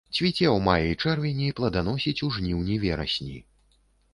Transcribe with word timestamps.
Цвіце 0.17 0.45
ў 0.51 0.53
маі-чэрвені, 0.67 1.49
пладаносіць 1.59 2.23
у 2.29 2.33
жніўні-верасні. 2.39 3.37